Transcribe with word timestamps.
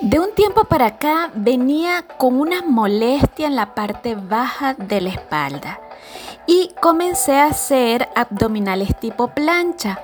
De 0.00 0.20
un 0.20 0.32
tiempo 0.32 0.62
para 0.64 0.86
acá 0.86 1.30
venía 1.34 2.04
con 2.18 2.38
una 2.38 2.62
molestia 2.62 3.48
en 3.48 3.56
la 3.56 3.74
parte 3.74 4.14
baja 4.14 4.74
de 4.74 5.00
la 5.00 5.08
espalda 5.08 5.80
y 6.46 6.70
comencé 6.80 7.34
a 7.34 7.46
hacer 7.46 8.08
abdominales 8.14 8.96
tipo 9.00 9.26
plancha 9.26 9.98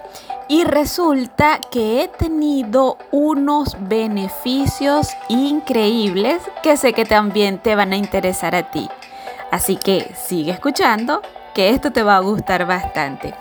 y 0.48 0.64
resulta 0.64 1.60
que 1.70 2.02
he 2.02 2.08
tenido 2.08 2.98
unos 3.12 3.76
beneficios 3.88 5.10
increíbles 5.28 6.42
que 6.64 6.76
sé 6.76 6.92
que 6.92 7.04
también 7.04 7.58
te 7.58 7.76
van 7.76 7.92
a 7.92 7.96
interesar 7.96 8.56
a 8.56 8.72
ti. 8.72 8.88
Así 9.52 9.76
que 9.76 10.12
sigue 10.16 10.50
escuchando 10.50 11.22
que 11.54 11.70
esto 11.70 11.92
te 11.92 12.02
va 12.02 12.16
a 12.16 12.20
gustar 12.20 12.66
bastante. 12.66 13.32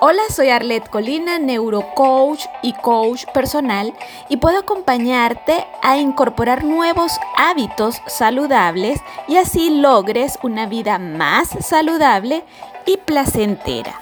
Hola, 0.00 0.22
soy 0.30 0.50
Arlette 0.50 0.88
Colina, 0.90 1.40
neurocoach 1.40 2.44
y 2.62 2.72
coach 2.72 3.24
personal 3.34 3.92
y 4.28 4.36
puedo 4.36 4.58
acompañarte 4.58 5.66
a 5.82 5.98
incorporar 5.98 6.62
nuevos 6.62 7.18
hábitos 7.36 8.00
saludables 8.06 9.00
y 9.26 9.38
así 9.38 9.70
logres 9.70 10.38
una 10.44 10.66
vida 10.66 11.00
más 11.00 11.48
saludable 11.66 12.44
y 12.86 12.98
placentera. 12.98 14.00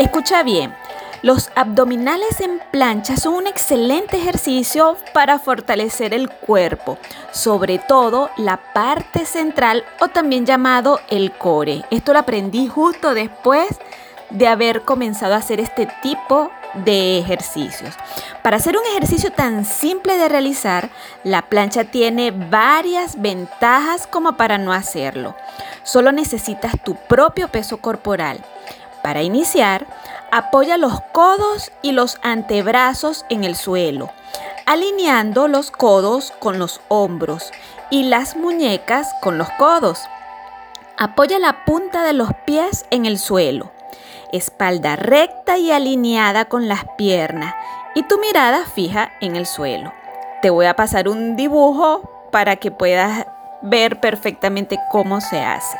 Escucha 0.00 0.42
bien. 0.42 0.74
Los 1.22 1.50
abdominales 1.54 2.40
en 2.40 2.60
plancha 2.72 3.16
son 3.16 3.34
un 3.34 3.46
excelente 3.46 4.16
ejercicio 4.16 4.96
para 5.12 5.38
fortalecer 5.38 6.12
el 6.12 6.30
cuerpo, 6.30 6.98
sobre 7.30 7.78
todo 7.78 8.30
la 8.36 8.56
parte 8.72 9.26
central 9.26 9.84
o 10.00 10.08
también 10.08 10.44
llamado 10.44 10.98
el 11.08 11.30
core. 11.32 11.84
Esto 11.90 12.14
lo 12.14 12.20
aprendí 12.20 12.66
justo 12.68 13.12
después 13.12 13.68
de 13.68 13.84
haber 14.46 14.82
comenzado 14.82 15.34
a 15.34 15.38
hacer 15.38 15.60
este 15.60 15.86
tipo 16.02 16.50
de 16.74 17.18
ejercicios. 17.18 17.94
Para 18.42 18.56
hacer 18.56 18.76
un 18.76 18.84
ejercicio 18.92 19.32
tan 19.32 19.64
simple 19.64 20.16
de 20.16 20.28
realizar, 20.28 20.90
la 21.24 21.42
plancha 21.42 21.84
tiene 21.84 22.30
varias 22.30 23.20
ventajas 23.20 24.06
como 24.06 24.36
para 24.36 24.58
no 24.58 24.72
hacerlo. 24.72 25.34
Solo 25.82 26.12
necesitas 26.12 26.74
tu 26.82 26.94
propio 26.94 27.48
peso 27.48 27.78
corporal. 27.78 28.40
Para 29.02 29.22
iniciar, 29.22 29.86
apoya 30.30 30.76
los 30.76 31.00
codos 31.12 31.72
y 31.82 31.92
los 31.92 32.18
antebrazos 32.22 33.24
en 33.30 33.44
el 33.44 33.56
suelo, 33.56 34.10
alineando 34.66 35.48
los 35.48 35.70
codos 35.70 36.32
con 36.38 36.58
los 36.58 36.80
hombros 36.88 37.50
y 37.90 38.04
las 38.04 38.36
muñecas 38.36 39.08
con 39.22 39.38
los 39.38 39.50
codos. 39.52 40.00
Apoya 40.98 41.38
la 41.38 41.64
punta 41.64 42.04
de 42.04 42.12
los 42.12 42.28
pies 42.44 42.84
en 42.90 43.06
el 43.06 43.18
suelo 43.18 43.72
espalda 44.32 44.96
recta 44.96 45.58
y 45.58 45.70
alineada 45.70 46.46
con 46.46 46.68
las 46.68 46.84
piernas 46.96 47.54
y 47.94 48.02
tu 48.04 48.18
mirada 48.18 48.64
fija 48.66 49.12
en 49.20 49.36
el 49.36 49.46
suelo. 49.46 49.92
Te 50.42 50.50
voy 50.50 50.66
a 50.66 50.76
pasar 50.76 51.08
un 51.08 51.36
dibujo 51.36 52.28
para 52.30 52.56
que 52.56 52.70
puedas 52.70 53.26
ver 53.62 54.00
perfectamente 54.00 54.78
cómo 54.90 55.20
se 55.20 55.40
hace. 55.40 55.78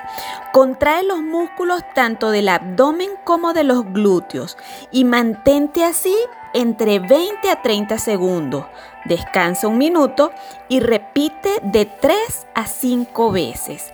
Contrae 0.53 1.03
los 1.03 1.23
músculos 1.23 1.83
tanto 1.95 2.31
del 2.31 2.49
abdomen 2.49 3.11
como 3.25 3.53
de 3.53 3.65
los 3.65 3.85
glúteos 3.85 4.59
y 4.91 5.05
mantente 5.05 5.85
así 5.85 6.15
entre 6.53 6.99
20 6.99 7.49
a 7.51 7.63
30 7.63 7.99
segundos. 7.99 8.67
Descansa 9.05 9.69
un 9.69 9.79
minuto 9.79 10.33
y 10.69 10.81
repite 10.81 11.51
de 11.63 11.87
3 11.87 12.47
a 12.55 12.67
5 12.67 13.33
veces. 13.33 13.93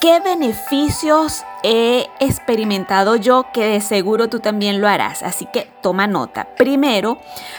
¿Qué 0.00 0.18
beneficios 0.18 1.44
he 1.62 2.08
experimentado 2.20 3.16
yo 3.16 3.48
que 3.52 3.66
de 3.66 3.80
seguro 3.82 4.30
tú 4.30 4.40
también 4.40 4.80
lo 4.80 4.88
harás? 4.88 5.22
Así 5.22 5.44
que 5.44 5.70
toma 5.82 6.06
nota. 6.06 6.48
Primero, 6.56 7.18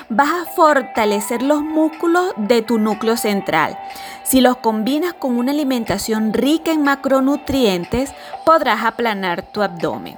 vas 0.09 0.30
a 0.31 0.45
fortalecer 0.50 1.44
los 1.44 1.62
músculos 1.62 2.34
de 2.38 2.64
tu 2.64 2.80
núcleo 2.80 3.16
central. 3.16 3.78
Si 4.23 4.42
los 4.42 4.58
combinas 4.58 5.14
con 5.14 5.38
una 5.38 5.52
alimentación 5.52 6.34
rica 6.34 6.72
en 6.72 6.81
macronutrientes, 6.81 8.12
podrás 8.44 8.86
aplanar 8.86 9.44
tu 9.44 9.62
abdomen. 9.62 10.17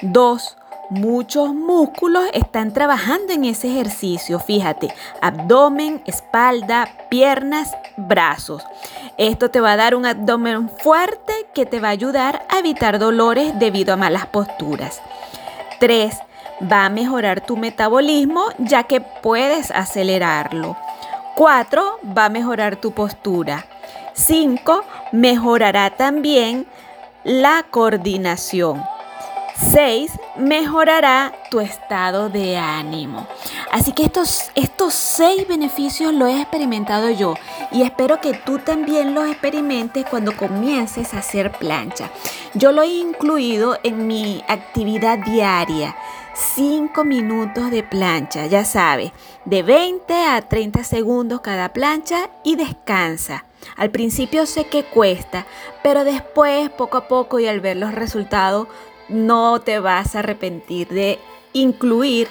2. 0.00 0.56
Muchos 0.88 1.54
músculos 1.54 2.24
están 2.32 2.72
trabajando 2.72 3.32
en 3.32 3.44
ese 3.44 3.68
ejercicio, 3.68 4.40
fíjate, 4.40 4.92
abdomen, 5.20 6.02
espalda, 6.04 6.88
piernas, 7.08 7.76
brazos. 7.96 8.64
Esto 9.16 9.50
te 9.50 9.60
va 9.60 9.72
a 9.72 9.76
dar 9.76 9.94
un 9.94 10.04
abdomen 10.04 10.68
fuerte 10.68 11.39
que 11.54 11.66
te 11.66 11.80
va 11.80 11.88
a 11.88 11.92
ayudar 11.92 12.46
a 12.48 12.58
evitar 12.58 12.98
dolores 12.98 13.58
debido 13.58 13.92
a 13.92 13.96
malas 13.96 14.26
posturas. 14.26 15.00
3. 15.80 16.16
Va 16.70 16.84
a 16.84 16.90
mejorar 16.90 17.40
tu 17.40 17.56
metabolismo 17.56 18.44
ya 18.58 18.84
que 18.84 19.00
puedes 19.00 19.70
acelerarlo. 19.70 20.76
4. 21.36 22.00
Va 22.16 22.26
a 22.26 22.28
mejorar 22.28 22.76
tu 22.76 22.92
postura. 22.92 23.66
5. 24.14 24.84
Mejorará 25.12 25.90
también 25.90 26.66
la 27.24 27.64
coordinación. 27.70 28.82
6. 29.72 30.12
Mejorará 30.36 31.32
tu 31.50 31.60
estado 31.60 32.28
de 32.28 32.56
ánimo. 32.56 33.26
Así 33.70 33.92
que 33.92 34.04
estos, 34.04 34.50
estos 34.56 34.94
seis 34.94 35.46
beneficios 35.46 36.12
los 36.12 36.28
he 36.28 36.40
experimentado 36.40 37.08
yo 37.10 37.34
y 37.70 37.82
espero 37.82 38.20
que 38.20 38.34
tú 38.34 38.58
también 38.58 39.14
los 39.14 39.28
experimentes 39.28 40.04
cuando 40.06 40.36
comiences 40.36 41.14
a 41.14 41.18
hacer 41.18 41.52
plancha. 41.52 42.10
Yo 42.54 42.72
lo 42.72 42.82
he 42.82 42.88
incluido 42.88 43.78
en 43.84 44.08
mi 44.08 44.42
actividad 44.48 45.18
diaria. 45.18 45.96
5 46.56 47.04
minutos 47.04 47.70
de 47.70 47.82
plancha, 47.82 48.46
ya 48.46 48.64
sabes, 48.64 49.12
de 49.44 49.62
20 49.62 50.14
a 50.14 50.40
30 50.40 50.84
segundos 50.84 51.40
cada 51.40 51.72
plancha 51.72 52.30
y 52.44 52.56
descansa. 52.56 53.44
Al 53.76 53.90
principio 53.90 54.46
sé 54.46 54.64
que 54.64 54.84
cuesta, 54.84 55.46
pero 55.82 56.04
después, 56.04 56.70
poco 56.70 56.96
a 56.96 57.08
poco 57.08 57.40
y 57.40 57.46
al 57.46 57.60
ver 57.60 57.76
los 57.76 57.94
resultados, 57.94 58.68
no 59.08 59.60
te 59.60 59.80
vas 59.80 60.14
a 60.14 60.20
arrepentir 60.20 60.88
de 60.88 61.18
incluir 61.52 62.28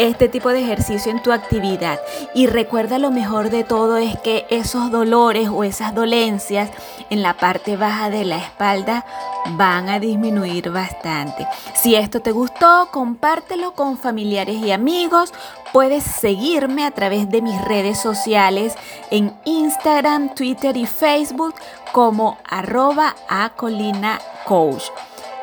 este 0.00 0.28
tipo 0.28 0.48
de 0.48 0.60
ejercicio 0.60 1.10
en 1.10 1.22
tu 1.22 1.32
actividad. 1.32 2.00
Y 2.34 2.46
recuerda 2.46 2.98
lo 2.98 3.10
mejor 3.10 3.50
de 3.50 3.64
todo 3.64 3.98
es 3.98 4.18
que 4.20 4.46
esos 4.48 4.90
dolores 4.90 5.48
o 5.48 5.62
esas 5.62 5.94
dolencias 5.94 6.70
en 7.10 7.22
la 7.22 7.34
parte 7.34 7.76
baja 7.76 8.08
de 8.08 8.24
la 8.24 8.38
espalda 8.38 9.04
van 9.50 9.88
a 9.88 10.00
disminuir 10.00 10.70
bastante. 10.70 11.46
Si 11.74 11.94
esto 11.94 12.20
te 12.20 12.32
gustó, 12.32 12.88
compártelo 12.90 13.72
con 13.72 13.98
familiares 13.98 14.56
y 14.56 14.70
amigos. 14.70 15.34
Puedes 15.72 16.02
seguirme 16.02 16.84
a 16.84 16.90
través 16.90 17.28
de 17.28 17.42
mis 17.42 17.60
redes 17.62 17.98
sociales 17.98 18.74
en 19.10 19.34
Instagram, 19.44 20.34
Twitter 20.34 20.76
y 20.76 20.86
Facebook 20.86 21.54
como 21.92 22.38
arroba 22.48 23.14
a 23.28 23.50
colina 23.50 24.18
coach. 24.46 24.84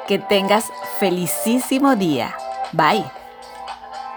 Que 0.07 0.19
tengas 0.19 0.66
felicísimo 1.00 1.95
día. 1.95 2.35
Bye. 2.72 3.16